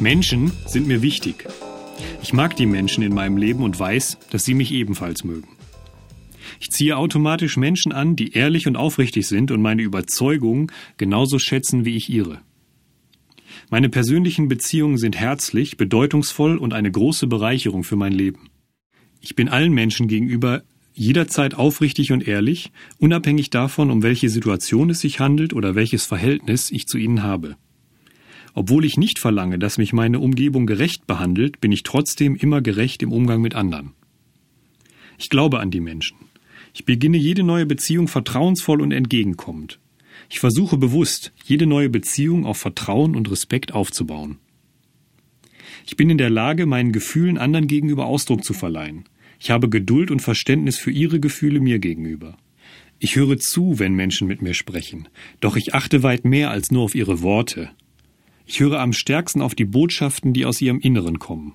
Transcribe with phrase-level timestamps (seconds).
[0.00, 1.46] Menschen sind mir wichtig.
[2.22, 5.48] Ich mag die Menschen in meinem Leben und weiß, dass sie mich ebenfalls mögen.
[6.58, 11.84] Ich ziehe automatisch Menschen an, die ehrlich und aufrichtig sind und meine Überzeugungen genauso schätzen
[11.84, 12.40] wie ich ihre.
[13.68, 18.48] Meine persönlichen Beziehungen sind herzlich, bedeutungsvoll und eine große Bereicherung für mein Leben.
[19.20, 20.62] Ich bin allen Menschen gegenüber
[20.94, 26.70] jederzeit aufrichtig und ehrlich, unabhängig davon, um welche Situation es sich handelt oder welches Verhältnis
[26.70, 27.56] ich zu ihnen habe.
[28.54, 33.02] Obwohl ich nicht verlange, dass mich meine Umgebung gerecht behandelt, bin ich trotzdem immer gerecht
[33.02, 33.92] im Umgang mit anderen.
[35.18, 36.16] Ich glaube an die Menschen.
[36.72, 39.78] Ich beginne jede neue Beziehung vertrauensvoll und entgegenkommend.
[40.28, 44.38] Ich versuche bewusst, jede neue Beziehung auf Vertrauen und Respekt aufzubauen.
[45.86, 49.04] Ich bin in der Lage, meinen Gefühlen anderen gegenüber Ausdruck zu verleihen.
[49.40, 52.36] Ich habe Geduld und Verständnis für ihre Gefühle mir gegenüber.
[52.98, 55.08] Ich höre zu, wenn Menschen mit mir sprechen,
[55.40, 57.70] doch ich achte weit mehr als nur auf ihre Worte.
[58.52, 61.52] Ich höre am stärksten auf die Botschaften, die aus ihrem Inneren kommen.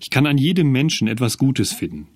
[0.00, 2.08] Ich kann an jedem Menschen etwas Gutes finden.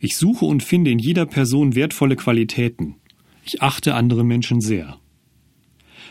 [0.00, 2.96] Ich suche und finde in jeder Person wertvolle Qualitäten.
[3.42, 4.98] Ich achte andere Menschen sehr.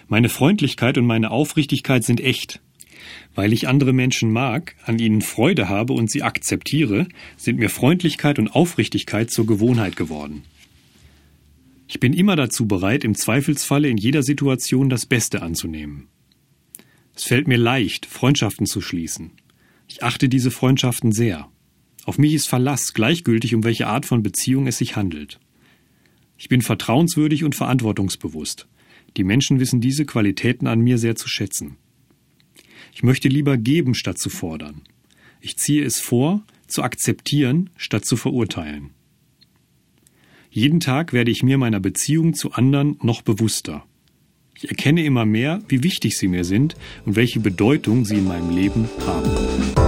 [0.08, 2.60] Meine Freundlichkeit und meine Aufrichtigkeit sind echt.
[3.36, 8.40] Weil ich andere Menschen mag, an ihnen Freude habe und sie akzeptiere, sind mir Freundlichkeit
[8.40, 10.42] und Aufrichtigkeit zur Gewohnheit geworden.
[11.88, 16.08] Ich bin immer dazu bereit, im Zweifelsfalle in jeder Situation das Beste anzunehmen.
[17.18, 19.32] Es fällt mir leicht, Freundschaften zu schließen.
[19.88, 21.50] Ich achte diese Freundschaften sehr.
[22.06, 25.40] Auf mich ist Verlass, gleichgültig um welche Art von Beziehung es sich handelt.
[26.38, 28.68] Ich bin vertrauenswürdig und verantwortungsbewusst.
[29.18, 31.78] Die Menschen wissen diese Qualitäten an mir sehr zu schätzen.
[32.94, 34.84] Ich möchte lieber geben, statt zu fordern.
[35.42, 38.92] Ich ziehe es vor, zu akzeptieren, statt zu verurteilen.
[40.52, 43.88] Jeden Tag werde ich mir meiner Beziehung zu anderen noch bewusster.
[44.60, 46.76] Ich erkenne immer mehr, wie wichtig sie mir sind
[47.06, 49.87] und welche Bedeutung sie in meinem Leben haben.